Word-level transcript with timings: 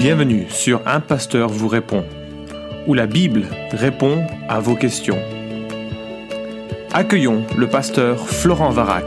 Bienvenue 0.00 0.48
sur 0.48 0.80
Un 0.88 1.00
Pasteur 1.00 1.50
vous 1.50 1.68
répond, 1.68 2.06
où 2.86 2.94
la 2.94 3.06
Bible 3.06 3.44
répond 3.70 4.26
à 4.48 4.58
vos 4.58 4.74
questions. 4.74 5.18
Accueillons 6.90 7.44
le 7.58 7.68
pasteur 7.68 8.26
Florent 8.26 8.70
Varac. 8.70 9.04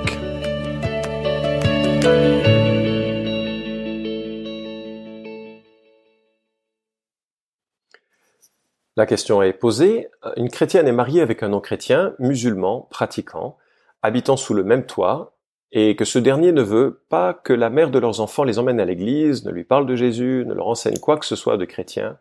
La 8.95 9.07
question 9.07 9.41
est 9.41 9.53
posée. 9.53 10.09
Une 10.37 10.49
chrétienne 10.49 10.87
est 10.87 10.91
mariée 10.91 11.21
avec 11.21 11.41
un 11.41 11.49
non-chrétien, 11.49 12.13
musulman, 12.19 12.87
pratiquant, 12.91 13.57
habitant 14.03 14.37
sous 14.37 14.53
le 14.53 14.63
même 14.63 14.85
toit, 14.85 15.32
et 15.75 15.95
que 15.95 16.05
ce 16.05 16.19
dernier 16.19 16.51
ne 16.51 16.61
veut 16.61 17.01
pas 17.09 17.33
que 17.33 17.51
la 17.51 17.71
mère 17.71 17.89
de 17.89 17.97
leurs 17.97 18.21
enfants 18.21 18.43
les 18.43 18.59
emmène 18.59 18.79
à 18.79 18.85
l'église, 18.85 19.43
ne 19.43 19.51
lui 19.51 19.63
parle 19.63 19.87
de 19.87 19.95
Jésus, 19.95 20.45
ne 20.47 20.53
leur 20.53 20.67
enseigne 20.67 20.99
quoi 20.99 21.17
que 21.17 21.25
ce 21.25 21.35
soit 21.35 21.57
de 21.57 21.65
chrétien. 21.65 22.17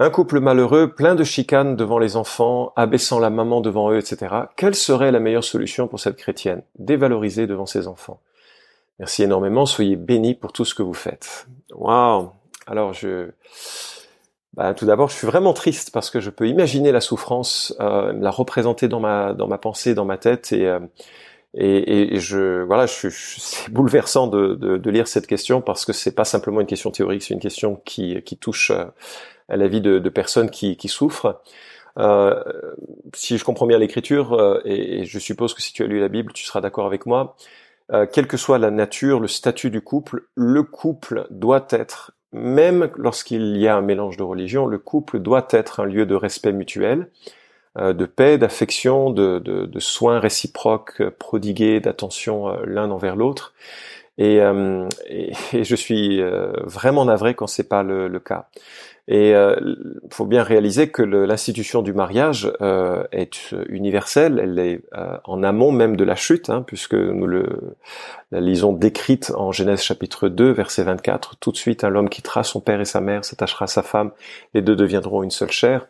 Un 0.00 0.10
couple 0.10 0.40
malheureux, 0.40 0.92
plein 0.92 1.14
de 1.14 1.22
chicanes 1.22 1.76
devant 1.76 1.98
les 1.98 2.16
enfants, 2.16 2.72
abaissant 2.74 3.20
la 3.20 3.30
maman 3.30 3.60
devant 3.60 3.92
eux, 3.92 3.98
etc. 3.98 4.34
Quelle 4.56 4.74
serait 4.74 5.12
la 5.12 5.20
meilleure 5.20 5.44
solution 5.44 5.86
pour 5.86 6.00
cette 6.00 6.16
chrétienne 6.16 6.62
Dévaloriser 6.78 7.46
devant 7.46 7.66
ses 7.66 7.86
enfants? 7.86 8.20
Merci 8.98 9.22
énormément, 9.22 9.64
soyez 9.64 9.94
bénis 9.94 10.34
pour 10.34 10.52
tout 10.52 10.64
ce 10.64 10.74
que 10.74 10.82
vous 10.82 10.92
faites. 10.92 11.46
Waouh 11.72 12.30
Alors 12.66 12.92
je... 12.92 13.30
Bah, 14.54 14.72
tout 14.72 14.86
d'abord, 14.86 15.10
je 15.10 15.14
suis 15.14 15.26
vraiment 15.26 15.52
triste 15.52 15.92
parce 15.92 16.10
que 16.10 16.18
je 16.18 16.30
peux 16.30 16.48
imaginer 16.48 16.90
la 16.90 17.02
souffrance, 17.02 17.76
euh, 17.78 18.12
la 18.18 18.30
représenter 18.30 18.88
dans 18.88 19.00
ma 19.00 19.34
dans 19.34 19.48
ma 19.48 19.58
pensée, 19.58 19.94
dans 19.94 20.06
ma 20.06 20.16
tête, 20.16 20.50
et 20.50 20.66
euh, 20.66 20.80
et, 21.56 22.14
et, 22.14 22.20
je, 22.20 22.62
voilà, 22.62 22.86
je, 22.86 23.08
je 23.08 23.34
c'est 23.38 23.70
bouleversant 23.70 24.26
de, 24.26 24.54
de, 24.54 24.76
de, 24.76 24.90
lire 24.90 25.08
cette 25.08 25.26
question 25.26 25.60
parce 25.60 25.84
que 25.84 25.92
c'est 25.92 26.14
pas 26.14 26.24
simplement 26.24 26.60
une 26.60 26.66
question 26.66 26.90
théorique, 26.90 27.22
c'est 27.22 27.34
une 27.34 27.40
question 27.40 27.80
qui, 27.84 28.22
qui 28.22 28.36
touche 28.36 28.70
euh, 28.70 28.84
à 29.48 29.56
la 29.56 29.66
vie 29.66 29.80
de, 29.80 29.98
de 29.98 30.08
personnes 30.08 30.50
qui, 30.50 30.76
qui 30.76 30.88
souffrent. 30.88 31.40
Euh, 31.98 32.42
si 33.14 33.38
je 33.38 33.44
comprends 33.44 33.66
bien 33.66 33.78
l'écriture, 33.78 34.34
euh, 34.34 34.60
et, 34.64 35.00
et, 35.00 35.04
je 35.06 35.18
suppose 35.18 35.54
que 35.54 35.62
si 35.62 35.72
tu 35.72 35.82
as 35.82 35.86
lu 35.86 35.98
la 35.98 36.08
Bible, 36.08 36.32
tu 36.32 36.44
seras 36.44 36.60
d'accord 36.60 36.86
avec 36.86 37.06
moi, 37.06 37.36
euh, 37.92 38.06
quelle 38.10 38.26
que 38.26 38.36
soit 38.36 38.58
la 38.58 38.70
nature, 38.70 39.20
le 39.20 39.28
statut 39.28 39.70
du 39.70 39.80
couple, 39.80 40.24
le 40.34 40.62
couple 40.62 41.26
doit 41.30 41.66
être, 41.70 42.12
même 42.32 42.90
lorsqu'il 42.96 43.56
y 43.56 43.68
a 43.68 43.76
un 43.76 43.80
mélange 43.80 44.16
de 44.16 44.24
religions, 44.24 44.66
le 44.66 44.78
couple 44.78 45.20
doit 45.20 45.46
être 45.50 45.80
un 45.80 45.86
lieu 45.86 46.04
de 46.04 46.14
respect 46.14 46.52
mutuel, 46.52 47.08
de 47.76 48.06
paix, 48.06 48.38
d'affection, 48.38 49.10
de, 49.10 49.38
de, 49.38 49.80
soins 49.80 50.18
réciproques 50.18 51.00
euh, 51.00 51.10
prodigués, 51.16 51.80
d'attention 51.80 52.48
euh, 52.48 52.56
l'un 52.64 52.90
envers 52.90 53.16
l'autre. 53.16 53.52
Et, 54.18 54.38
et, 55.08 55.64
je 55.64 55.76
suis 55.76 56.22
vraiment 56.64 57.04
navré 57.04 57.34
quand 57.34 57.46
c'est 57.46 57.68
pas 57.68 57.82
le, 57.82 58.08
le, 58.08 58.18
cas. 58.18 58.48
Et 59.08 59.28
il 59.28 59.34
euh, 59.34 59.76
faut 60.10 60.26
bien 60.26 60.42
réaliser 60.42 60.88
que 60.88 61.02
l'institution 61.02 61.82
du 61.82 61.92
mariage 61.92 62.50
euh, 62.60 63.04
est 63.12 63.54
universelle, 63.68 64.40
elle 64.42 64.58
est 64.58 64.80
euh, 64.96 65.16
en 65.24 65.44
amont 65.44 65.70
même 65.70 65.96
de 65.96 66.02
la 66.02 66.16
chute, 66.16 66.50
hein, 66.50 66.64
puisque 66.66 66.94
nous 66.94 67.26
le, 67.28 67.76
la 68.32 68.40
lisons 68.40 68.72
décrite 68.72 69.32
en 69.36 69.52
Genèse 69.52 69.82
chapitre 69.82 70.28
2, 70.28 70.50
verset 70.50 70.82
24. 70.82 71.36
Tout 71.38 71.52
de 71.52 71.56
suite, 71.56 71.84
un 71.84 71.88
l'homme 71.88 72.08
quittera 72.08 72.42
son 72.42 72.60
père 72.60 72.80
et 72.80 72.84
sa 72.84 73.00
mère, 73.00 73.24
s'attachera 73.24 73.66
à 73.66 73.68
sa 73.68 73.84
femme, 73.84 74.10
les 74.54 74.62
deux 74.62 74.74
deviendront 74.74 75.22
une 75.22 75.30
seule 75.30 75.52
chair. 75.52 75.86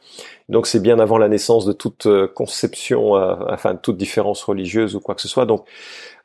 Donc 0.48 0.66
c'est 0.66 0.80
bien 0.80 0.98
avant 0.98 1.18
la 1.18 1.28
naissance 1.28 1.64
de 1.64 1.72
toute 1.72 2.06
conception, 2.34 3.12
enfin 3.12 3.74
de 3.74 3.78
toute 3.78 3.96
différence 3.96 4.44
religieuse 4.44 4.94
ou 4.94 5.00
quoi 5.00 5.14
que 5.14 5.22
ce 5.22 5.28
soit. 5.28 5.46
Donc 5.46 5.66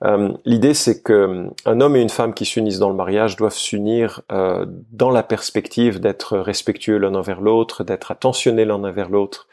euh, 0.04 0.32
l'idée, 0.46 0.74
c'est 0.74 1.02
que 1.04 1.14
euh, 1.14 1.48
un 1.66 1.82
homme 1.82 1.96
et 1.96 2.02
une 2.02 2.10
femme 2.10 2.34
qui 2.34 2.46
s'unissent 2.46 2.80
dans 2.80 2.90
le 2.90 2.96
mariage 2.96 3.36
doivent 3.36 3.54
s'unir 3.54 4.22
euh, 4.32 4.66
dans 4.92 5.12
la 5.12 5.22
perspective 5.22 6.00
d'être 6.00 6.38
respectueux 6.38 6.98
l'un 6.98 7.14
envers 7.14 7.42
l'autre, 7.42 7.84
d'être 7.84 8.12
attentionnés 8.12 8.66
l'un 8.66 8.84
envers 8.84 9.10
l'autre, 9.10 9.48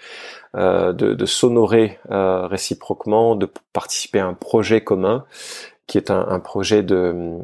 de, 0.55 1.27
s'honorer 1.27 1.99
réciproquement, 2.09 3.37
de 3.37 3.47
participer 3.75 4.19
à 4.19 4.27
un 4.27 4.33
projet 4.33 4.81
commun 4.83 5.27
qui 5.87 5.99
est 5.99 6.11
un, 6.11 6.41
projet 6.41 6.83
de, 6.83 7.39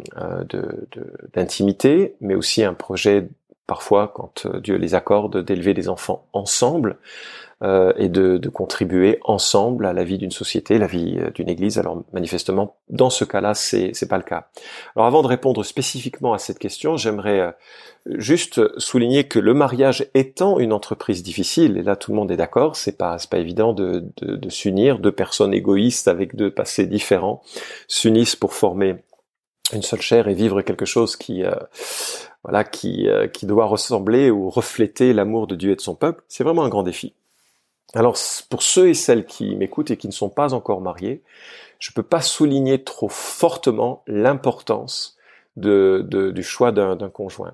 d'intimité, 1.35 2.17
mais 2.23 2.35
aussi 2.35 2.65
un 2.65 2.73
projet 2.73 3.29
parfois, 3.67 4.13
quand 4.15 4.47
Dieu 4.47 4.77
les 4.77 4.95
accorde, 4.95 5.45
d'élever 5.45 5.75
des 5.75 5.89
enfants 5.89 6.27
ensemble. 6.33 6.99
Euh, 7.63 7.93
et 7.97 8.09
de, 8.09 8.37
de, 8.37 8.49
contribuer 8.49 9.21
ensemble 9.23 9.87
à 9.87 9.93
la 9.93 10.03
vie 10.03 10.19
d'une 10.19 10.33
société, 10.33 10.77
la 10.77 10.89
vie 10.89 11.17
euh, 11.19 11.31
d'une 11.31 11.49
église. 11.49 11.79
Alors 11.79 12.03
manifestement, 12.13 12.77
dans 12.91 13.11
ce 13.11 13.25
cas-là, 13.25 13.55
c'est 13.55 13.93
c'est 13.95 14.09
pas 14.09 14.19
le 14.19 14.25
cas. 14.25 14.49
Alors 14.97 15.07
avant 15.07 15.23
de 15.23 15.29
répondre 15.29 15.65
spécifiquement 15.65 16.35
à 16.35 16.39
cette 16.39 16.59
question, 16.59 16.97
j'aimerais 16.97 17.41
euh, 17.41 17.53
juste 18.07 18.61
souligner 18.79 19.29
que 19.29 19.39
le 19.39 19.55
mariage 19.55 20.11
étant 20.15 20.59
une 20.59 20.73
entreprise 20.73 21.23
difficile, 21.23 21.79
et 21.79 21.83
là 21.83 21.95
tout 21.95 22.11
le 22.11 22.17
monde 22.17 22.33
est 22.33 22.37
d'accord, 22.37 22.75
c'est 22.75 22.99
pas 22.99 23.19
c'est 23.19 23.31
pas 23.31 23.39
évident 23.39 23.73
de, 23.73 24.05
de, 24.17 24.35
de 24.35 24.51
s'unir, 24.51 24.99
deux 24.99 25.13
personnes 25.13 25.55
égoïstes 25.55 26.09
avec 26.09 26.35
deux 26.35 26.51
passés 26.51 26.87
différents 26.87 27.41
s'unissent 27.87 28.37
pour 28.37 28.53
former 28.53 28.97
une 29.73 29.83
seule 29.83 30.03
chair 30.03 30.27
et 30.27 30.35
vivre 30.35 30.61
quelque 30.61 30.85
chose 30.85 31.17
qui 31.17 31.45
voilà 32.45 32.63
qui 32.65 33.09
qui 33.33 33.47
doit 33.47 33.67
ressembler 33.67 34.31
ou 34.31 34.51
refléter 34.51 35.13
l'amour 35.13 35.47
de 35.47 35.57
Dieu 35.57 35.73
et 35.73 35.77
de 35.77 35.81
son 35.81 35.95
peuple, 35.95 36.23
c'est 36.29 36.45
vraiment 36.45 36.65
un 36.65 36.69
grand 36.69 36.83
défi. 36.83 37.15
Alors 37.95 38.17
pour 38.51 38.63
ceux 38.63 38.89
et 38.89 38.95
celles 38.95 39.25
qui 39.25 39.57
m'écoutent 39.57 39.91
et 39.91 39.97
qui 39.97 40.09
ne 40.09 40.13
sont 40.13 40.29
pas 40.29 40.55
encore 40.55 40.81
mariés, 40.81 41.23
je 41.79 41.91
ne 41.91 41.95
peux 41.95 42.03
pas 42.03 42.21
souligner 42.21 42.83
trop 42.83 43.09
fortement 43.09 44.03
l'importance 44.07 45.17
de, 45.57 46.33
du 46.35 46.43
choix 46.43 46.73
d'un 46.73 46.97
conjoint. 47.09 47.53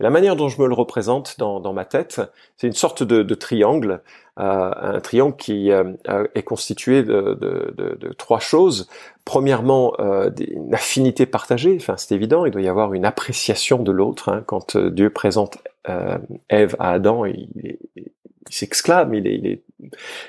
la 0.00 0.10
manière 0.10 0.36
dont 0.36 0.48
je 0.48 0.60
me 0.60 0.66
le 0.66 0.74
représente 0.74 1.38
dans, 1.38 1.72
ma 1.72 1.84
tête, 1.84 2.20
c'est 2.56 2.66
une 2.66 2.72
sorte 2.72 3.02
de, 3.02 3.34
triangle, 3.34 4.02
euh, 4.38 4.70
un 4.76 5.00
triangle 5.00 5.36
qui 5.36 5.70
euh, 5.70 5.92
est 6.34 6.42
constitué 6.42 7.02
de, 7.02 8.14
trois 8.16 8.40
choses. 8.40 8.88
Premièrement, 9.24 9.94
euh, 10.00 10.30
une 10.38 10.74
affinité 10.74 11.26
partagée, 11.26 11.76
enfin 11.78 11.96
c'est 11.96 12.14
évident, 12.14 12.44
il 12.46 12.52
doit 12.52 12.62
y 12.62 12.68
avoir 12.68 12.94
une 12.94 13.04
appréciation 13.04 13.82
de 13.82 13.92
l'autre. 13.92 14.30
Hein. 14.30 14.42
Quand 14.46 14.76
Dieu 14.76 15.10
présente 15.10 15.58
Ève 16.48 16.76
à 16.78 16.92
Adam, 16.92 17.26
il, 17.26 17.48
il 18.52 18.54
s'exclame, 18.54 19.14
il 19.14 19.26
est, 19.26 19.34
il 19.34 19.46
est 19.46 19.62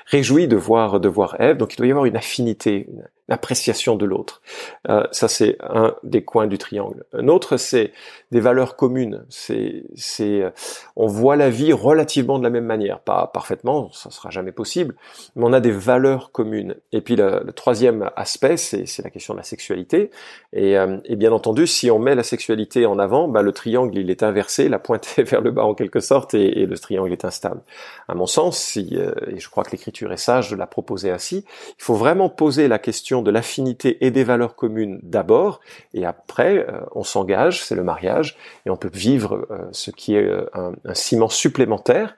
réjoui 0.06 0.48
de 0.48 0.56
voir 0.56 1.00
de 1.00 1.08
voir 1.08 1.40
Ève. 1.40 1.56
Donc 1.56 1.74
il 1.74 1.76
doit 1.76 1.86
y 1.86 1.90
avoir 1.90 2.06
une 2.06 2.16
affinité, 2.16 2.88
une, 3.28 3.34
appréciation 3.34 3.96
de 3.96 4.04
l'autre. 4.04 4.42
Euh, 4.88 5.04
ça 5.10 5.28
c'est 5.28 5.56
un 5.60 5.94
des 6.02 6.24
coins 6.24 6.46
du 6.46 6.58
triangle. 6.58 7.04
Un 7.12 7.28
autre 7.28 7.56
c'est 7.56 7.92
des 8.30 8.40
valeurs 8.40 8.76
communes. 8.76 9.24
C'est 9.28 9.84
c'est 9.94 10.42
euh, 10.42 10.50
on 10.96 11.06
voit 11.06 11.36
la 11.36 11.50
vie 11.50 11.72
relativement 11.72 12.38
de 12.38 12.44
la 12.44 12.50
même 12.50 12.66
manière, 12.66 13.00
pas 13.00 13.26
parfaitement, 13.26 13.90
ça 13.92 14.10
sera 14.10 14.30
jamais 14.30 14.52
possible, 14.52 14.94
mais 15.36 15.44
on 15.44 15.52
a 15.52 15.60
des 15.60 15.70
valeurs 15.70 16.32
communes. 16.32 16.76
Et 16.92 17.00
puis 17.00 17.16
le, 17.16 17.44
troisième 17.54 18.10
aspect 18.16 18.56
c'est 18.56 18.86
c'est 18.86 19.02
la 19.02 19.10
question 19.10 19.34
de 19.34 19.38
la 19.38 19.44
sexualité. 19.44 20.10
Et, 20.52 20.76
euh, 20.78 20.98
et, 21.04 21.16
bien 21.16 21.32
entendu 21.32 21.66
si 21.66 21.90
on 21.90 21.98
met 21.98 22.14
la 22.14 22.22
sexualité 22.22 22.86
en 22.86 22.98
avant, 22.98 23.28
bah, 23.28 23.42
le 23.42 23.52
triangle 23.52 23.96
il 23.98 24.10
est 24.10 24.22
inversé, 24.22 24.68
la 24.68 24.78
pointe 24.78 25.14
est 25.18 25.22
vers 25.30 25.40
le 25.40 25.50
bas 25.50 25.64
en 25.64 25.74
quelque 25.74 26.00
sorte 26.00 26.34
et, 26.34 26.60
et 26.60 26.66
le 26.66 26.78
triangle 26.78 27.12
est 27.12 27.24
instable. 27.24 27.60
À 28.08 28.14
mon 28.14 28.26
sens, 28.26 28.58
si 28.58 28.84
euh, 28.92 29.12
et 29.28 29.38
je 29.38 29.48
crois 29.48 29.64
que 29.64 29.70
l'écriture 29.70 30.12
est 30.12 30.16
sage 30.16 30.50
de 30.50 30.56
la 30.56 30.66
proposer 30.66 31.10
ainsi. 31.10 31.44
Il 31.78 31.82
faut 31.82 31.94
vraiment 31.94 32.28
poser 32.28 32.68
la 32.68 32.78
question 32.78 33.13
de 33.22 33.30
l'affinité 33.30 34.04
et 34.04 34.10
des 34.10 34.24
valeurs 34.24 34.56
communes 34.56 35.00
d'abord, 35.02 35.60
et 35.92 36.04
après 36.04 36.66
euh, 36.68 36.80
on 36.94 37.04
s'engage, 37.04 37.62
c'est 37.62 37.74
le 37.74 37.84
mariage, 37.84 38.36
et 38.66 38.70
on 38.70 38.76
peut 38.76 38.90
vivre 38.92 39.46
euh, 39.50 39.68
ce 39.72 39.90
qui 39.90 40.14
est 40.14 40.24
euh, 40.24 40.46
un, 40.54 40.72
ciment 40.94 41.28
supplémentaire 41.28 42.16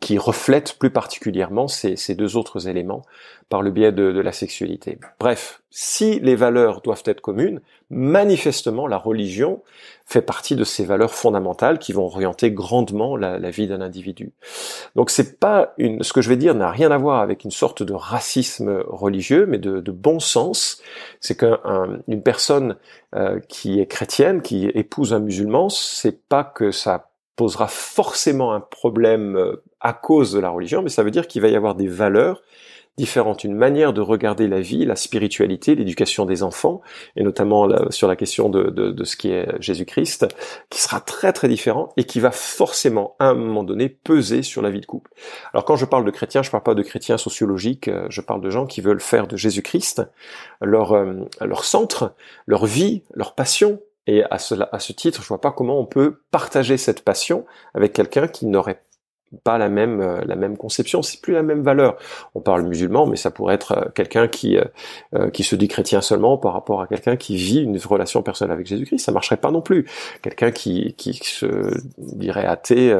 qui 0.00 0.18
reflète 0.18 0.78
plus 0.78 0.90
particulièrement 0.90 1.68
ces, 1.68 1.96
ces 1.96 2.14
deux 2.14 2.36
autres 2.36 2.68
éléments 2.68 3.02
par 3.48 3.62
le 3.62 3.70
biais 3.70 3.92
de, 3.92 4.12
de, 4.12 4.20
la 4.20 4.32
sexualité. 4.32 4.98
Bref, 5.20 5.60
si 5.70 6.20
les 6.20 6.36
valeurs 6.36 6.80
doivent 6.80 7.02
être 7.04 7.20
communes, 7.20 7.60
manifestement 7.90 8.86
la 8.86 8.96
religion 8.96 9.62
fait 10.06 10.22
partie 10.22 10.56
de 10.56 10.64
ces 10.64 10.84
valeurs 10.84 11.12
fondamentales 11.12 11.78
qui 11.78 11.92
vont 11.92 12.06
orienter 12.06 12.50
grandement 12.50 13.16
la, 13.16 13.38
la 13.38 13.50
vie 13.50 13.66
d'un 13.66 13.80
individu. 13.80 14.32
Donc 14.96 15.10
c'est 15.10 15.38
pas 15.38 15.74
une, 15.76 16.02
ce 16.02 16.12
que 16.12 16.22
je 16.22 16.28
vais 16.28 16.36
dire 16.36 16.54
n'a 16.54 16.70
rien 16.70 16.90
à 16.90 16.98
voir 16.98 17.20
avec 17.20 17.44
une 17.44 17.50
sorte 17.50 17.82
de 17.82 17.92
racisme 17.92 18.82
religieux, 18.86 19.46
mais 19.46 19.58
de, 19.58 19.80
de 19.80 19.92
bon 19.92 20.20
sens. 20.20 20.80
C'est 21.20 21.36
qu'une 21.36 22.22
personne 22.24 22.76
euh, 23.14 23.40
qui 23.48 23.80
est 23.80 23.86
chrétienne, 23.86 24.40
qui 24.40 24.66
épouse 24.66 25.12
un 25.12 25.18
musulman, 25.18 25.68
c'est 25.68 26.26
pas 26.26 26.44
que 26.44 26.70
ça 26.70 27.11
posera 27.36 27.68
forcément 27.68 28.52
un 28.52 28.60
problème 28.60 29.36
euh, 29.36 29.62
à 29.80 29.92
cause 29.92 30.32
de 30.32 30.40
la 30.40 30.50
religion, 30.50 30.82
mais 30.82 30.90
ça 30.90 31.02
veut 31.02 31.10
dire 31.10 31.26
qu'il 31.26 31.42
va 31.42 31.48
y 31.48 31.56
avoir 31.56 31.74
des 31.74 31.88
valeurs 31.88 32.42
différentes, 32.98 33.42
une 33.44 33.54
manière 33.54 33.92
de 33.92 34.00
regarder 34.00 34.46
la 34.48 34.60
vie, 34.60 34.84
la 34.84 34.96
spiritualité, 34.96 35.74
l'éducation 35.74 36.26
des 36.26 36.42
enfants, 36.42 36.82
et 37.16 37.22
notamment 37.22 37.68
sur 37.90 38.06
la 38.06 38.16
question 38.16 38.50
de, 38.50 39.04
ce 39.04 39.16
qui 39.16 39.30
est 39.30 39.48
Jésus-Christ, 39.60 40.26
qui 40.68 40.80
sera 40.80 41.00
très 41.00 41.32
très 41.32 41.48
différent 41.48 41.92
et 41.96 42.04
qui 42.04 42.20
va 42.20 42.30
forcément 42.30 43.16
à 43.18 43.28
un 43.28 43.34
moment 43.34 43.64
donné 43.64 43.88
peser 43.88 44.42
sur 44.42 44.60
la 44.60 44.70
vie 44.70 44.80
de 44.80 44.86
couple. 44.86 45.10
Alors 45.54 45.64
quand 45.64 45.76
je 45.76 45.86
parle 45.86 46.04
de 46.04 46.10
chrétiens, 46.10 46.42
je 46.42 46.50
parle 46.50 46.62
pas 46.62 46.74
de 46.74 46.82
chrétiens 46.82 47.16
sociologiques, 47.16 47.88
euh, 47.88 48.06
je 48.10 48.20
parle 48.20 48.42
de 48.42 48.50
gens 48.50 48.66
qui 48.66 48.82
veulent 48.82 49.00
faire 49.00 49.26
de 49.26 49.36
Jésus-Christ 49.36 50.02
leur, 50.60 50.92
euh, 50.92 51.14
leur 51.40 51.64
centre, 51.64 52.14
leur 52.46 52.66
vie, 52.66 53.02
leur 53.14 53.34
passion, 53.34 53.80
Et 54.06 54.24
à, 54.24 54.34
à 54.34 54.78
ce 54.78 54.92
titre, 54.92 55.22
je 55.22 55.28
vois 55.28 55.40
pas 55.40 55.52
comment 55.52 55.78
on 55.78 55.86
peut 55.86 56.22
partager 56.30 56.76
cette 56.76 57.04
passion 57.04 57.46
avec 57.74 57.92
quelqu'un 57.92 58.28
qui 58.28 58.46
n'aurait 58.46 58.82
pas 59.44 59.58
la 59.58 59.68
même 59.68 60.00
euh, 60.00 60.20
la 60.24 60.36
même 60.36 60.56
conception, 60.56 61.02
c'est 61.02 61.20
plus 61.20 61.32
la 61.32 61.42
même 61.42 61.62
valeur. 61.62 61.96
On 62.34 62.40
parle 62.40 62.62
musulman, 62.62 63.06
mais 63.06 63.16
ça 63.16 63.30
pourrait 63.30 63.54
être 63.54 63.72
euh, 63.72 63.84
quelqu'un 63.94 64.28
qui 64.28 64.58
euh, 64.58 65.30
qui 65.30 65.42
se 65.42 65.56
dit 65.56 65.68
chrétien 65.68 66.00
seulement 66.00 66.38
par 66.38 66.52
rapport 66.52 66.82
à 66.82 66.86
quelqu'un 66.86 67.16
qui 67.16 67.36
vit 67.36 67.62
une 67.62 67.78
relation 67.78 68.22
personnelle 68.22 68.52
avec 68.52 68.66
Jésus-Christ, 68.66 68.98
ça 68.98 69.12
marcherait 69.12 69.36
pas 69.36 69.50
non 69.50 69.62
plus. 69.62 69.86
Quelqu'un 70.22 70.50
qui 70.50 70.94
qui 70.94 71.14
se 71.14 71.46
dirait 71.98 72.46
athée 72.46 72.94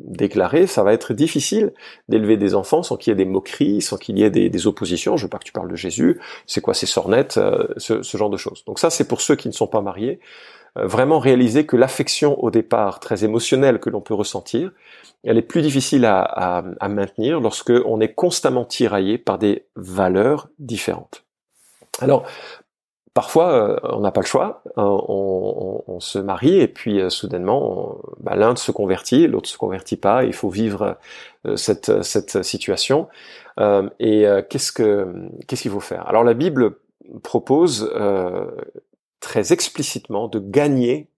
déclaré, 0.00 0.66
ça 0.66 0.82
va 0.82 0.92
être 0.92 1.14
difficile 1.14 1.72
d'élever 2.08 2.36
des 2.36 2.54
enfants 2.54 2.82
sans 2.82 2.96
qu'il 2.96 3.10
y 3.10 3.12
ait 3.12 3.16
des 3.16 3.24
moqueries, 3.24 3.80
sans 3.80 3.96
qu'il 3.96 4.18
y 4.18 4.22
ait 4.22 4.30
des, 4.30 4.50
des, 4.50 4.66
oppositions. 4.66 5.16
Je 5.16 5.24
veux 5.24 5.28
pas 5.28 5.38
que 5.38 5.44
tu 5.44 5.52
parles 5.52 5.70
de 5.70 5.76
Jésus, 5.76 6.20
c'est 6.46 6.60
quoi 6.60 6.74
ces 6.74 6.86
sornettes, 6.86 7.40
ce, 7.76 8.02
ce 8.02 8.16
genre 8.16 8.30
de 8.30 8.36
choses. 8.36 8.64
Donc 8.66 8.78
ça, 8.78 8.90
c'est 8.90 9.06
pour 9.06 9.20
ceux 9.20 9.36
qui 9.36 9.48
ne 9.48 9.52
sont 9.52 9.66
pas 9.66 9.80
mariés 9.80 10.20
vraiment 10.76 11.18
réaliser 11.18 11.66
que 11.66 11.76
l'affection 11.76 12.42
au 12.42 12.50
départ 12.50 13.00
très 13.00 13.24
émotionnelle 13.24 13.80
que 13.80 13.90
l'on 13.90 14.00
peut 14.00 14.14
ressentir, 14.14 14.72
elle 15.24 15.38
est 15.38 15.42
plus 15.42 15.62
difficile 15.62 16.04
à, 16.04 16.20
à, 16.20 16.64
à 16.80 16.88
maintenir 16.88 17.40
lorsque 17.40 17.72
on 17.84 18.00
est 18.00 18.14
constamment 18.14 18.64
tiraillé 18.64 19.18
par 19.18 19.38
des 19.38 19.66
valeurs 19.76 20.48
différentes. 20.58 21.24
Alors, 22.00 22.24
parfois, 23.14 23.52
euh, 23.52 23.76
on 23.82 24.00
n'a 24.00 24.12
pas 24.12 24.20
le 24.20 24.26
choix, 24.26 24.62
euh, 24.66 24.82
on, 24.82 25.82
on, 25.88 25.94
on, 25.94 26.00
se 26.00 26.20
marie 26.20 26.60
et 26.60 26.68
puis 26.68 27.00
euh, 27.00 27.10
soudainement, 27.10 27.98
bah, 28.20 28.36
l'un 28.36 28.54
se 28.54 28.70
convertit, 28.70 29.26
l'autre 29.26 29.48
se 29.48 29.58
convertit 29.58 29.96
pas. 29.96 30.22
Il 30.24 30.32
faut 30.32 30.50
vivre 30.50 30.96
cette, 31.56 32.02
cette 32.02 32.44
situation. 32.44 33.08
et 33.98 34.26
qu'est-ce 34.48 34.70
que 34.70 35.08
qu'est-ce 35.46 35.62
qu'il 35.62 35.70
faut 35.72 35.80
faire? 35.80 36.06
Alors 36.08 36.22
la 36.22 36.34
Bible 36.34 36.76
propose 37.22 37.90
très 39.20 39.52
explicitement 39.52 40.28
de 40.28 40.38
gagner 40.38 41.08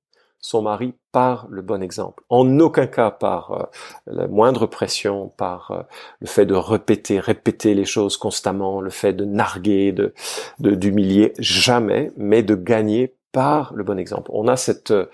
son 0.41 0.63
mari 0.63 0.95
par 1.13 1.47
le 1.51 1.63
bon 1.63 1.83
exemple. 1.83 2.23
En 2.29 2.59
aucun 2.61 2.87
cas 2.87 3.11
par 3.11 3.51
euh, 3.53 3.63
la 4.07 4.27
moindre 4.27 4.67
pression, 4.67 5.29
par 5.37 5.71
euh, 5.71 5.83
le 6.21 6.27
fait 6.27 6.47
de 6.47 6.55
répéter, 6.55 7.21
répéter 7.21 7.75
les 7.75 7.85
choses 7.85 8.17
constamment, 8.17 8.81
le 8.81 8.91
fait 8.91 9.13
de 9.13 9.25
narguer, 9.25 9.93
de 9.93 10.15
d'humilier, 10.59 11.35
jamais, 11.39 12.13
mais 12.17 12.43
de 12.43 12.55
gagner 12.55 13.15
par 13.33 13.73
le 13.75 13.85
bon 13.85 13.99
exemple. 13.99 14.31
On 14.33 14.49
a 14.49 14.57
cette 14.57 14.93
euh, 14.93 15.07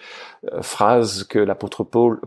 phrase 0.63 1.25
que 1.25 1.39
l'apôtre 1.39 1.83
Paul, 1.83 2.21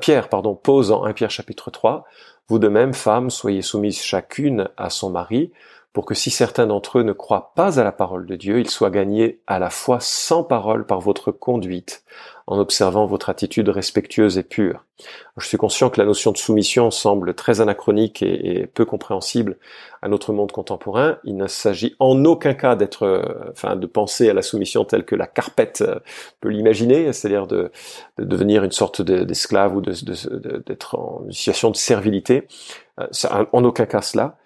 Pierre 0.00 0.28
pardon, 0.28 0.54
pose 0.54 0.92
en 0.92 1.04
1 1.04 1.12
Pierre 1.12 1.30
chapitre 1.30 1.70
3. 1.70 2.04
Vous 2.48 2.58
de 2.58 2.68
même, 2.68 2.92
femmes, 2.92 3.30
soyez 3.30 3.62
soumises 3.62 4.02
chacune 4.02 4.68
à 4.76 4.90
son 4.90 5.10
mari, 5.10 5.50
pour 5.94 6.06
que 6.06 6.14
si 6.14 6.30
certains 6.30 6.66
d'entre 6.66 6.98
eux 6.98 7.02
ne 7.04 7.12
croient 7.12 7.52
pas 7.54 7.78
à 7.78 7.84
la 7.84 7.92
parole 7.92 8.26
de 8.26 8.34
Dieu, 8.34 8.58
ils 8.58 8.68
soient 8.68 8.90
gagnés 8.90 9.40
à 9.46 9.60
la 9.60 9.70
fois 9.70 9.98
sans 10.00 10.42
parole 10.42 10.86
par 10.86 11.00
votre 11.00 11.30
conduite, 11.30 12.02
en 12.48 12.58
observant 12.58 13.06
votre 13.06 13.30
attitude 13.30 13.68
respectueuse 13.68 14.36
et 14.36 14.42
pure. 14.42 14.84
Je 15.38 15.46
suis 15.46 15.56
conscient 15.56 15.90
que 15.90 16.00
la 16.00 16.06
notion 16.06 16.32
de 16.32 16.36
soumission 16.36 16.90
semble 16.90 17.34
très 17.34 17.60
anachronique 17.60 18.22
et, 18.22 18.66
peu 18.74 18.84
compréhensible 18.84 19.56
à 20.02 20.08
notre 20.08 20.32
monde 20.32 20.50
contemporain. 20.50 21.18
Il 21.22 21.36
ne 21.36 21.46
s'agit 21.46 21.94
en 22.00 22.24
aucun 22.24 22.54
cas 22.54 22.74
d'être, 22.74 23.04
euh, 23.04 23.22
enfin, 23.52 23.76
de 23.76 23.86
penser 23.86 24.28
à 24.28 24.34
la 24.34 24.42
soumission 24.42 24.84
telle 24.84 25.04
que 25.04 25.14
la 25.14 25.28
carpette 25.28 25.84
euh, 25.86 26.00
peut 26.40 26.48
l'imaginer, 26.48 27.12
c'est-à-dire 27.12 27.46
de, 27.46 27.70
devenir 28.18 28.64
une 28.64 28.72
sorte 28.72 29.00
d'esclave 29.00 29.76
ou 29.76 29.80
d'être 29.80 30.98
en 30.98 31.22
situation 31.30 31.70
de 31.70 31.76
servilité. 31.76 32.48
Euh, 32.98 33.06
en 33.52 33.64
aucun 33.64 33.86
cas 33.86 34.02
cela 34.02 34.36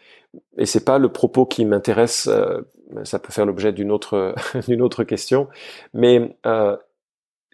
et 0.56 0.66
c'est 0.66 0.84
pas 0.84 0.98
le 0.98 1.10
propos 1.10 1.46
qui 1.46 1.64
m'intéresse. 1.64 2.28
Euh, 2.28 2.60
ça 3.04 3.18
peut 3.18 3.32
faire 3.32 3.46
l'objet 3.46 3.72
d'une 3.72 3.90
autre 3.90 4.34
d'une 4.68 4.82
autre 4.82 5.04
question, 5.04 5.48
mais 5.92 6.36
euh, 6.46 6.76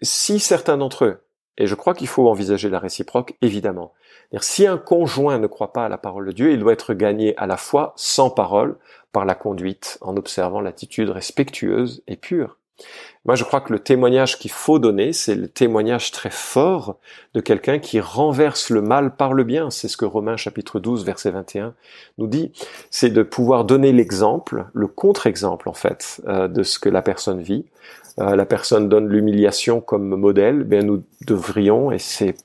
si 0.01 0.39
certains 0.39 0.77
d'entre 0.77 1.05
eux, 1.05 1.25
et 1.57 1.67
je 1.67 1.75
crois 1.75 1.93
qu'il 1.93 2.07
faut 2.07 2.27
envisager 2.27 2.69
la 2.69 2.79
réciproque, 2.79 3.35
évidemment. 3.41 3.93
Si 4.39 4.67
un 4.67 4.77
conjoint 4.77 5.39
ne 5.39 5.47
croit 5.47 5.71
pas 5.71 5.85
à 5.85 5.89
la 5.89 5.97
parole 5.97 6.27
de 6.27 6.31
Dieu, 6.31 6.51
il 6.51 6.59
doit 6.59 6.73
être 6.73 6.93
gagné 6.93 7.37
à 7.37 7.47
la 7.47 7.57
fois 7.57 7.93
sans 7.95 8.29
parole, 8.29 8.77
par 9.13 9.23
la 9.23 9.35
conduite, 9.35 9.97
en 10.01 10.17
observant 10.17 10.59
l'attitude 10.59 11.09
respectueuse 11.09 12.03
et 12.07 12.17
pure. 12.17 12.57
Moi, 13.25 13.33
je 13.33 13.43
crois 13.43 13.59
que 13.59 13.73
le 13.73 13.79
témoignage 13.79 14.37
qu'il 14.37 14.51
faut 14.51 14.77
donner, 14.77 15.11
c'est 15.11 15.33
le 15.33 15.47
témoignage 15.47 16.11
très 16.11 16.29
fort 16.29 16.99
de 17.33 17.41
quelqu'un 17.41 17.79
qui 17.79 17.99
renverse 17.99 18.69
le 18.69 18.83
mal 18.83 19.15
par 19.15 19.33
le 19.33 19.43
bien. 19.43 19.71
C'est 19.71 19.87
ce 19.87 19.97
que 19.97 20.05
Romains 20.05 20.37
chapitre 20.37 20.79
12, 20.79 21.03
verset 21.05 21.31
21 21.31 21.73
nous 22.19 22.27
dit. 22.27 22.51
C'est 22.91 23.09
de 23.09 23.23
pouvoir 23.23 23.65
donner 23.65 23.91
l'exemple, 23.91 24.65
le 24.73 24.87
contre-exemple 24.87 25.69
en 25.69 25.73
fait, 25.73 26.21
euh, 26.27 26.47
de 26.47 26.61
ce 26.61 26.77
que 26.77 26.87
la 26.87 27.01
personne 27.01 27.41
vit. 27.41 27.65
Euh, 28.19 28.35
la 28.35 28.45
personne 28.45 28.89
donne 28.89 29.09
l'humiliation 29.09 29.81
comme 29.81 30.15
modèle. 30.15 30.63
Bien, 30.63 30.83
nous 30.83 31.03
devrions, 31.25 31.91
et 31.91 31.99
c'est 31.99 32.35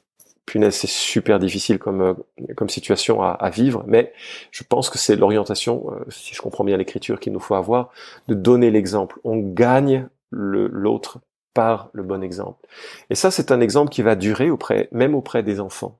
punaise, 0.46 0.74
c'est 0.74 0.88
super 0.88 1.38
difficile 1.38 1.78
comme 1.78 2.00
euh, 2.00 2.14
comme 2.56 2.70
situation 2.70 3.22
à, 3.22 3.32
à, 3.32 3.50
vivre, 3.50 3.84
mais 3.86 4.14
je 4.50 4.64
pense 4.64 4.88
que 4.88 4.96
c'est 4.96 5.14
l'orientation, 5.14 5.92
si 6.08 6.34
je 6.34 6.40
comprends 6.40 6.64
bien 6.64 6.78
l'écriture 6.78 7.20
qu'il 7.20 7.34
nous 7.34 7.38
faut 7.38 7.54
avoir, 7.54 7.90
de 8.28 8.34
donner 8.34 8.70
l'exemple. 8.70 9.20
On 9.24 9.36
gagne 9.36 10.08
l'autre 10.30 11.20
par 11.54 11.90
le 11.92 12.02
bon 12.02 12.22
exemple. 12.22 12.66
Et 13.10 13.14
ça, 13.14 13.30
c'est 13.30 13.50
un 13.50 13.60
exemple 13.60 13.90
qui 13.90 14.02
va 14.02 14.14
durer 14.14 14.50
auprès, 14.50 14.88
même 14.92 15.14
auprès 15.14 15.42
des 15.42 15.60
enfants. 15.60 15.98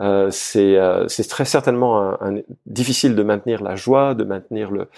Euh, 0.00 0.30
c'est 0.30 0.76
euh, 0.76 1.06
très 1.28 1.44
certainement 1.44 2.22
un, 2.22 2.40
difficile 2.66 3.14
de 3.14 3.22
maintenir 3.22 3.62
la 3.62 3.76
joie, 3.76 4.14
de 4.14 4.24
maintenir 4.24 4.70
le, 4.70 4.88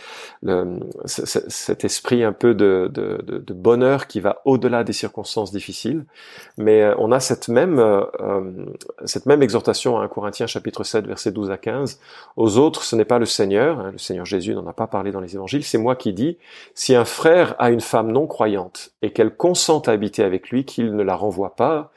le 0.42 0.78
cet 1.04 1.84
esprit 1.84 2.22
un 2.22 2.32
peu 2.32 2.54
de, 2.54 2.90
de, 2.92 3.20
de, 3.24 3.54
bonheur 3.54 4.06
qui 4.06 4.20
va 4.20 4.40
au-delà 4.44 4.84
des 4.84 4.92
circonstances 4.92 5.50
difficiles. 5.52 6.04
Mais 6.56 6.82
euh, 6.82 6.94
on 6.98 7.12
a 7.12 7.20
cette 7.20 7.48
même 7.48 7.78
euh, 7.78 8.04
cette 9.04 9.26
même 9.26 9.42
exhortation 9.42 9.98
à 9.98 10.04
1 10.04 10.08
Corinthiens 10.08 10.46
chapitre 10.46 10.84
7 10.84 11.06
verset 11.06 11.32
12 11.32 11.50
à 11.50 11.56
15. 11.56 12.00
Aux 12.36 12.58
autres, 12.58 12.84
ce 12.84 12.94
n'est 12.96 13.04
pas 13.04 13.18
le 13.18 13.26
Seigneur, 13.26 13.80
hein, 13.80 13.90
le 13.92 13.98
Seigneur 13.98 14.24
Jésus 14.24 14.54
n'en 14.54 14.66
a 14.66 14.72
pas 14.72 14.86
parlé 14.86 15.10
dans 15.10 15.20
les 15.20 15.34
évangiles, 15.34 15.64
c'est 15.64 15.78
moi 15.78 15.96
qui 15.96 16.12
dis, 16.12 16.38
si 16.74 16.94
un 16.94 17.04
frère 17.04 17.56
a 17.58 17.70
une 17.70 17.80
femme 17.80 18.12
non 18.12 18.26
croyante 18.26 18.90
et 19.02 19.12
qu'elle 19.12 19.34
consente 19.34 19.88
à 19.88 19.92
habiter 19.92 20.22
avec 20.22 20.50
lui, 20.50 20.64
qu'il 20.64 20.94
ne 20.94 21.02
la 21.02 21.16
renvoie 21.16 21.56
pas. 21.56 21.92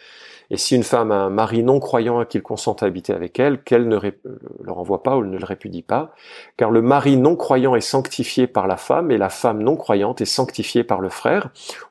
Et 0.50 0.58
si 0.58 0.76
une 0.76 0.84
femme 0.84 1.12
a 1.12 1.16
un 1.16 1.30
mari 1.30 1.64
non 1.64 1.80
croyant 1.80 2.22
et 2.22 2.26
qu'il 2.26 2.42
consent 2.42 2.74
à 2.82 2.86
habiter 2.86 3.14
avec 3.14 3.40
elle, 3.40 3.62
qu'elle 3.62 3.88
ne 3.88 3.98
le 3.98 4.72
renvoie 4.72 5.04
pas 5.04 5.18
ou 5.18 5.24
ne 5.24 5.38
le 5.38 5.46
répudie 5.46 5.82
pas, 5.82 6.14
car 6.56 6.72
le 6.72 6.82
mari 6.82 7.18
non 7.18 7.36
croyant 7.36 7.76
est 7.76 7.82
sanctifié 7.82 8.48
par 8.48 8.68
la 8.68 8.78
femme 8.78 9.12
et 9.12 9.18
la 9.18 9.30
femme 9.30 9.62
non 9.62 9.76
croyante 9.76 10.22
est 10.22 10.26
sanctifiée 10.26 10.84
par 10.84 11.02
le 11.02 11.10
frère. 11.10 11.50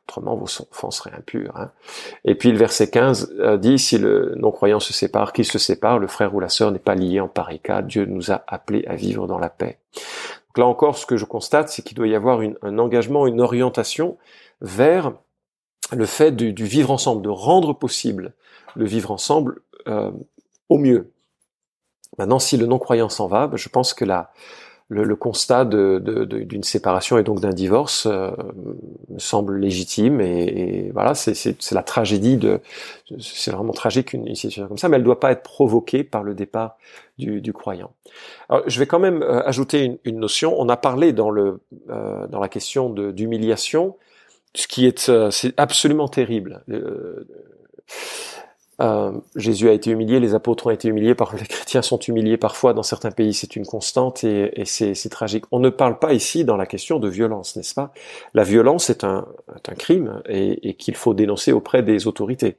Autrement, 0.09 0.37
vos 0.37 0.45
enfants 0.45 0.91
seraient 0.91 1.15
impurs. 1.17 1.57
Hein. 1.57 1.71
Et 2.25 2.35
puis 2.35 2.51
le 2.51 2.59
verset 2.59 2.91
15 2.91 3.35
euh, 3.41 3.57
dit, 3.57 3.79
si 3.79 3.99
le 3.99 4.35
non-croyant 4.37 4.81
se 4.81 4.93
sépare, 4.93 5.33
qu'il 5.33 5.45
se 5.45 5.59
sépare, 5.59 5.99
le 5.99 6.07
frère 6.07 6.35
ou 6.35 6.41
la 6.41 6.49
sœur 6.49 6.73
n'est 6.73 6.79
pas 6.79 6.95
lié 6.95 7.21
en 7.21 7.29
pareil 7.29 7.59
cas. 7.59 7.83
Dieu 7.83 8.07
nous 8.07 8.31
a 8.31 8.43
appelés 8.47 8.85
à 8.87 8.95
vivre 8.95 9.27
dans 9.27 9.39
la 9.39 9.51
paix. 9.51 9.79
Donc 10.49 10.59
là 10.59 10.67
encore, 10.67 10.97
ce 10.97 11.07
que 11.07 11.17
je 11.17 11.25
constate, 11.25 11.69
c'est 11.69 11.83
qu'il 11.83 11.97
doit 11.97 12.07
y 12.07 12.15
avoir 12.15 12.41
un 12.63 12.79
engagement, 12.79 13.27
une 13.27 13.41
orientation 13.41 14.17
vers 14.63 15.13
le 15.93 16.07
fait 16.07 16.33
du, 16.33 16.65
vivre 16.65 16.91
ensemble, 16.91 17.23
de 17.23 17.29
rendre 17.29 17.73
possible 17.73 18.35
le 18.75 18.85
vivre 18.85 19.11
ensemble 19.11 19.61
euh, 19.89 20.11
au 20.69 20.79
mieux. 20.79 21.13
Maintenant, 22.19 22.39
si 22.39 22.57
le 22.57 22.67
non-croyant 22.67 23.09
s'en 23.09 23.27
va, 23.27 23.47
ben, 23.47 23.57
je 23.57 23.69
pense 23.69 23.95
que 23.95 24.05
la, 24.05 24.33
le, 24.89 25.17
constat 25.17 25.65
d'une 25.65 25.99
de, 25.99 26.25
de, 26.25 26.65
séparation 26.65 27.19
et 27.19 27.23
donc 27.23 27.41
d'un 27.41 27.53
divorce 27.53 28.07
euh, 28.07 28.31
me 29.11 29.19
semble 29.19 29.57
légitime 29.59 30.21
et, 30.21 30.91
voilà, 30.93 31.15
c'est 31.15 31.73
la 31.73 31.83
tragédie 31.83 32.37
de, 32.37 32.61
c'est 33.21 33.51
vraiment 33.51 33.73
tragique 33.73 34.13
une, 34.13 34.35
situation 34.35 34.69
comme 34.69 34.79
ça, 34.79 34.89
mais 34.89 34.97
elle 34.97 35.03
ne 35.03 35.07
doit 35.07 35.21
pas 35.21 35.33
être 35.33 35.43
provoquée 35.43 36.05
par 36.05 36.23
le 36.23 36.35
départ 36.35 36.77
du, 37.19 37.41
du 37.41 37.53
croyant. 37.53 37.93
Alors, 38.49 38.63
je 38.67 38.79
vais 38.79 38.87
quand 38.87 39.01
même 39.01 39.23
euh, 39.23 39.47
ajouter 39.47 39.85
une, 39.85 39.99
une, 40.05 40.19
notion. 40.19 40.55
On 40.59 40.69
a 40.69 40.77
parlé 40.77 41.13
dans 41.13 41.31
le 41.31 41.61
dans 41.87 42.41
la 42.41 42.49
question 42.49 42.91
d'humiliation 42.91 43.97
ce 44.57 44.67
qui 44.67 44.87
est, 44.87 45.09
euh, 45.09 45.31
c'est 45.31 45.55
absolument 45.59 46.09
terrible. 46.09 46.65
Euh, 46.71 47.29
euh, 48.81 49.13
Jésus 49.37 49.69
a 49.69 49.73
été 49.73 49.91
humilié, 49.91 50.21
les 50.21 50.35
apôtres 50.35 50.67
ont 50.67 50.71
été 50.71 50.89
humiliés, 50.89 51.15
par, 51.15 51.35
les 51.41 51.47
chrétiens 51.47 51.83
sont 51.83 51.99
humiliés 51.99 52.37
parfois 52.37 52.75
dans 52.75 52.83
certains 52.83 53.11
pays, 53.11 53.33
c'est 53.35 53.57
une 53.57 53.67
constante 53.67 54.25
et, 54.25 54.65
c'est, 54.65 55.09
tragique. 55.11 55.45
On 55.53 55.61
ne 55.61 55.69
parle 55.71 55.99
pas 55.99 56.15
ici 56.15 56.45
dans 56.45 56.57
la 56.57 56.67
question 56.67 56.99
de 56.99 57.09
violence, 57.09 57.57
n'est-ce 57.57 57.75
pas? 57.75 57.93
La 58.35 58.45
violence 58.45 58.91
est 58.91 59.05
un, 59.05 59.27
un 59.49 59.75
crime 59.75 60.23
et, 60.27 60.71
et 60.71 60.75
qu'il 60.75 60.97
faut 60.97 61.15
dénoncer 61.15 61.53
auprès 61.53 61.83
des 61.83 62.07
autorités. 62.07 62.57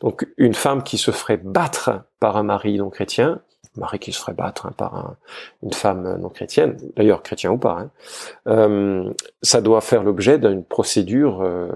Donc 0.00 0.26
une 0.38 0.54
femme 0.54 0.82
qui 0.82 0.98
se 0.98 1.10
ferait 1.10 1.38
battre 1.38 2.04
par 2.20 2.36
un 2.36 2.42
mari 2.42 2.78
non 2.78 2.90
chrétien, 2.90 3.42
mari 3.76 3.98
qui 3.98 4.12
se 4.12 4.18
ferait 4.18 4.34
battre 4.34 4.66
hein, 4.66 4.72
par 4.76 5.16
une 5.62 5.72
femme 5.72 6.18
non 6.20 6.28
chrétienne, 6.28 6.76
d'ailleurs 6.96 7.22
chrétien 7.22 7.50
ou 7.50 7.58
pas, 7.58 7.78
hein, 7.78 7.90
euh, 8.48 9.12
ça 9.42 9.60
doit 9.60 9.80
faire 9.80 10.02
l'objet 10.02 10.38
d'une 10.38 10.64
procédure 10.64 11.42
euh, 11.42 11.68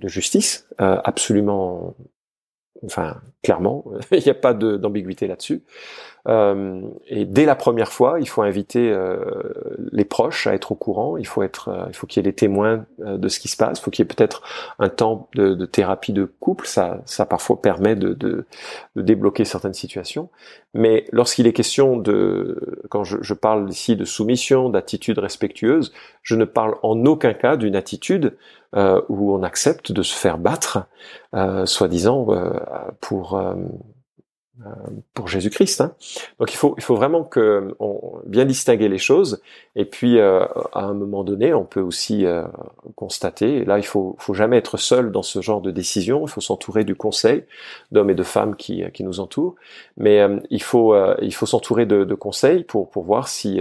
de 0.00 0.08
justice 0.08 0.66
euh, 0.80 1.00
absolument 1.04 1.94
enfin 2.84 3.20
clairement, 3.44 3.84
il 4.10 4.22
n'y 4.22 4.30
a 4.30 4.34
pas 4.34 4.54
d'ambiguïté 4.54 5.28
là-dessus. 5.28 5.62
Euh, 6.26 6.80
et 7.06 7.26
dès 7.26 7.44
la 7.44 7.54
première 7.54 7.92
fois, 7.92 8.18
il 8.18 8.28
faut 8.28 8.42
inviter 8.42 8.90
euh, 8.90 9.18
les 9.92 10.04
proches 10.04 10.46
à 10.46 10.54
être 10.54 10.72
au 10.72 10.74
courant. 10.74 11.16
Il 11.16 11.26
faut 11.26 11.42
être, 11.42 11.68
euh, 11.68 11.84
il 11.88 11.94
faut 11.94 12.06
qu'il 12.06 12.20
y 12.24 12.26
ait 12.26 12.30
des 12.30 12.34
témoins 12.34 12.86
de 12.98 13.28
ce 13.28 13.38
qui 13.38 13.48
se 13.48 13.56
passe. 13.56 13.78
Il 13.78 13.82
faut 13.82 13.90
qu'il 13.90 14.04
y 14.04 14.06
ait 14.06 14.14
peut-être 14.14 14.42
un 14.78 14.88
temps 14.88 15.28
de, 15.34 15.66
thérapie 15.66 16.12
de 16.12 16.24
couple. 16.24 16.66
Ça, 16.66 17.02
ça 17.04 17.26
parfois 17.26 17.60
permet 17.60 17.94
de, 17.94 18.14
de, 18.14 18.46
de 18.96 19.02
débloquer 19.02 19.44
certaines 19.44 19.74
situations. 19.74 20.30
Mais 20.72 21.04
lorsqu'il 21.12 21.46
est 21.46 21.52
question 21.52 21.96
de, 21.96 22.80
quand 22.88 23.04
je, 23.04 23.18
je 23.20 23.34
parle 23.34 23.68
ici 23.70 23.94
de 23.96 24.04
soumission, 24.04 24.70
d'attitude 24.70 25.18
respectueuse, 25.18 25.92
je 26.22 26.36
ne 26.36 26.44
parle 26.44 26.76
en 26.82 27.04
aucun 27.04 27.34
cas 27.34 27.56
d'une 27.56 27.76
attitude 27.76 28.36
euh, 28.76 29.00
où 29.08 29.32
on 29.32 29.44
accepte 29.44 29.92
de 29.92 30.02
se 30.02 30.12
faire 30.12 30.36
battre, 30.36 30.86
euh, 31.34 31.64
soi-disant 31.64 32.26
pour 33.00 33.33
euh, 34.64 34.68
pour 35.14 35.26
Jésus-Christ. 35.26 35.80
Hein. 35.80 35.96
Donc 36.38 36.52
il 36.52 36.56
faut, 36.56 36.76
il 36.76 36.82
faut 36.84 36.94
vraiment 36.94 37.28
bien 38.24 38.44
distinguer 38.44 38.88
les 38.88 38.98
choses. 38.98 39.42
Et 39.74 39.84
puis 39.84 40.20
euh, 40.20 40.44
à 40.72 40.84
un 40.84 40.94
moment 40.94 41.24
donné, 41.24 41.52
on 41.52 41.64
peut 41.64 41.80
aussi 41.80 42.24
euh, 42.24 42.44
constater. 42.94 43.56
Et 43.56 43.64
là, 43.64 43.78
il 43.78 43.84
faut, 43.84 44.14
faut 44.20 44.32
jamais 44.32 44.56
être 44.56 44.76
seul 44.76 45.10
dans 45.10 45.24
ce 45.24 45.40
genre 45.40 45.60
de 45.60 45.72
décision. 45.72 46.24
Il 46.24 46.28
faut 46.28 46.40
s'entourer 46.40 46.84
du 46.84 46.94
conseil 46.94 47.42
d'hommes 47.90 48.10
et 48.10 48.14
de 48.14 48.22
femmes 48.22 48.54
qui, 48.54 48.84
qui 48.92 49.02
nous 49.02 49.18
entourent. 49.18 49.56
Mais 49.96 50.24
il 50.50 50.62
faut, 50.62 50.94
il 51.20 51.34
faut 51.34 51.46
s'entourer 51.46 51.84
de, 51.84 52.04
de, 52.04 52.14
conseils 52.14 52.62
pour 52.62 52.90
pour 52.90 53.02
voir 53.02 53.26
si 53.26 53.60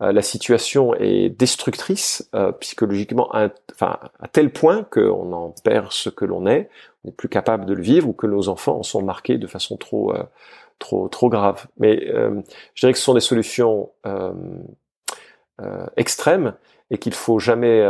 la 0.00 0.22
situation 0.22 0.94
est 0.94 1.28
destructrice 1.28 2.30
psychologiquement, 2.60 3.30
à, 3.32 3.48
enfin 3.72 3.98
à 4.18 4.28
tel 4.28 4.50
point 4.50 4.84
qu'on 4.84 5.32
en 5.32 5.54
perd 5.62 5.92
ce 5.92 6.08
que 6.08 6.24
l'on 6.24 6.46
est, 6.46 6.70
n'est 7.04 7.12
plus 7.12 7.28
capable 7.28 7.66
de 7.66 7.74
le 7.74 7.82
vivre 7.82 8.08
ou 8.08 8.12
que 8.12 8.26
nos 8.26 8.48
enfants 8.48 8.78
en 8.78 8.82
sont 8.82 9.02
marqués 9.02 9.38
de 9.38 9.46
façon 9.46 9.76
trop 9.76 10.14
euh, 10.14 10.22
trop 10.78 11.08
trop 11.08 11.28
grave. 11.28 11.66
Mais 11.78 12.08
euh, 12.08 12.40
je 12.74 12.80
dirais 12.82 12.92
que 12.92 12.98
ce 12.98 13.04
sont 13.04 13.14
des 13.14 13.20
solutions 13.20 13.90
euh, 14.06 14.32
extrêmes 15.96 16.54
et 16.90 16.98
qu'il 16.98 17.14
faut 17.14 17.38
jamais 17.38 17.86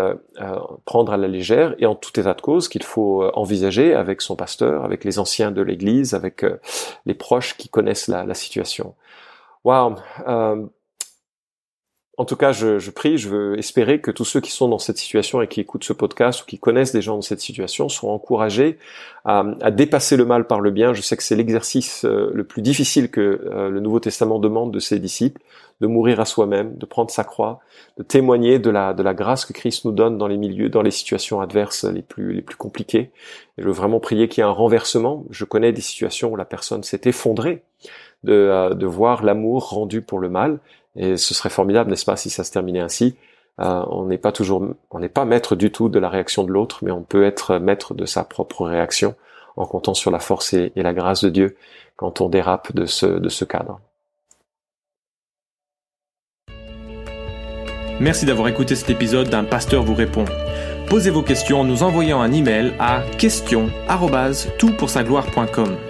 prendre 0.85 1.13
à 1.13 1.17
la 1.17 1.27
légère 1.27 1.75
et 1.79 1.87
en 1.87 1.95
tout 1.95 2.21
état 2.21 2.35
de 2.35 2.41
cause 2.43 2.69
qu'il 2.69 2.83
faut 2.83 3.25
envisager 3.33 3.95
avec 3.95 4.21
son 4.21 4.37
pasteur, 4.37 4.85
avec 4.85 5.05
les 5.05 5.19
anciens 5.19 5.53
de 5.53 5.63
l'Église, 5.63 6.13
avec 6.13 6.45
les 7.07 7.15
proches 7.15 7.57
qui 7.57 7.71
connaissent 7.71 8.09
la, 8.09 8.25
la 8.25 8.35
situation. 8.35 8.95
Waouh 9.65 9.95
en 12.21 12.27
tout 12.27 12.37
cas, 12.37 12.53
je, 12.53 12.91
prie, 12.91 13.17
je 13.17 13.31
veux 13.31 13.59
espérer 13.59 14.03
que 14.03 14.11
tous 14.11 14.27
ceux 14.27 14.43
qui 14.43 14.51
sont 14.51 14.69
dans 14.69 14.79
cette 14.79 14.99
situation 14.99 15.41
et 15.41 15.49
qui 15.49 15.59
écoutent 15.59 15.85
ce 15.85 15.95
podcast 15.95 16.43
ou 16.43 16.45
qui 16.45 16.59
connaissent 16.59 16.93
des 16.93 17.01
gens 17.01 17.15
dans 17.15 17.23
cette 17.23 17.41
situation 17.41 17.89
sont 17.89 18.09
encouragés 18.09 18.79
à, 19.25 19.43
dépasser 19.71 20.19
le 20.19 20.27
mal 20.27 20.47
par 20.47 20.61
le 20.61 20.71
bien. 20.71 20.93
Je 20.93 21.01
sais 21.01 21.17
que 21.17 21.23
c'est 21.23 21.35
l'exercice 21.35 22.05
euh, 22.05 22.31
le 22.35 22.45
plus 22.45 22.61
difficile 22.61 23.11
que 23.11 23.41
euh, 23.47 23.71
le 23.71 23.81
Nouveau 23.81 24.01
Testament 24.01 24.39
demande 24.39 24.71
de 24.71 24.81
ses 24.81 24.99
disciples, 24.99 25.41
de 25.81 25.87
mourir 25.87 26.21
à 26.21 26.27
soi-même, 26.27 26.77
de 26.77 26.85
prendre 26.85 27.11
sa 27.11 27.25
croix, 27.25 27.61
de 27.97 28.03
témoigner 28.03 28.59
de 28.59 28.69
la, 28.69 28.93
de 28.93 29.03
la 29.03 29.15
grâce 29.15 29.47
que 29.47 29.55
Christ 29.55 29.87
nous 29.87 29.93
donne 29.93 30.19
dans 30.19 30.29
les 30.29 30.37
milieux, 30.37 30.69
dans 30.69 30.83
les 30.83 30.91
situations 30.91 31.41
adverses 31.41 31.85
les 31.85 32.03
plus, 32.03 32.35
les 32.35 32.43
plus 32.43 32.57
compliquées. 32.57 33.13
Je 33.57 33.65
veux 33.65 33.73
vraiment 33.73 33.99
prier 33.99 34.29
qu'il 34.29 34.43
y 34.43 34.47
ait 34.47 34.51
un 34.51 34.53
renversement. 34.53 35.25
Je 35.31 35.47
connais 35.47 35.73
des 35.73 35.81
situations 35.81 36.31
où 36.31 36.37
la 36.37 36.45
personne 36.45 36.83
s'est 36.83 37.01
effondrée 37.05 37.63
de, 38.25 38.35
euh, 38.35 38.75
de 38.75 38.85
voir 38.85 39.25
l'amour 39.25 39.71
rendu 39.71 40.03
pour 40.03 40.19
le 40.19 40.29
mal 40.29 40.59
et 40.97 41.17
ce 41.17 41.35
serait 41.35 41.51
formidable, 41.51 41.91
n'est-ce 41.91 42.05
pas, 42.05 42.17
si 42.17 42.31
ça 42.31 42.45
se 42.45 42.53
terminait 42.53 42.81
ainsi. 42.81 43.17
Euh, 43.61 43.85
on 43.89 44.07
n'est 44.07 44.19
pas 44.19 44.33
toujours, 44.33 44.65
on 44.91 45.01
n'est 45.01 45.09
pas 45.09 45.25
maître 45.25 45.55
du 45.55 45.71
tout 45.71 45.89
de 45.89 45.99
la 45.99 46.09
réaction 46.09 46.45
de 46.45 46.51
l'autre, 46.51 46.81
mais 46.83 46.91
on 46.91 47.03
peut 47.03 47.25
être 47.25 47.59
maître 47.59 47.95
de 47.95 48.07
sa 48.07 48.25
propre 48.25 48.67
réaction 48.67 49.15
en 49.57 49.67
comptant 49.67 49.95
sur 49.95 50.11
la 50.11 50.19
force 50.19 50.55
et, 50.55 50.73
la 50.77 50.95
grâce 50.95 51.23
de 51.23 51.29
Dieu 51.29 51.57
quand 51.97 52.21
on 52.21 52.29
dérape 52.29 52.75
de 52.75 52.87
ce, 52.87 53.07
de 53.07 53.29
ce 53.29 53.45
cadre. 53.45 53.81
Merci 58.01 58.25
d'avoir 58.25 58.49
écouté 58.49 58.75
cet 58.77 58.89
épisode 58.89 59.29
d'un 59.29 59.45
pasteur 59.45 59.83
vous 59.83 59.95
répond. 59.95 60.25
Posez 60.89 61.11
vos 61.11 61.21
questions 61.23 61.61
en 61.61 61.65
nous 61.65 61.83
envoyant 61.83 62.23
un 62.23 62.33
email 62.33 62.73
à 62.79 63.03
question@toutpoursagloire.com. 63.19 65.90